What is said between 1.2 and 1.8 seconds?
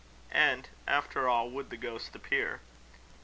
all, would the